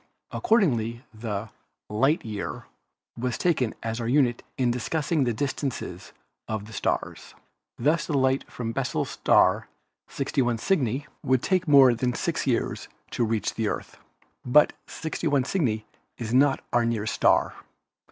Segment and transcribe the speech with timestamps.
[0.31, 1.49] Accordingly the
[1.87, 2.65] "light year"
[3.15, 6.11] was taken as our unit in discussing the distances
[6.47, 7.35] of the stars.
[7.77, 9.67] Thus the light from Bessel's star,
[10.07, 13.99] 61 Cygni, 268 ASTRONOMY would take more than six years to reach the Earth.
[14.43, 15.85] But 61 Cygni
[16.17, 17.53] is not our nearest star.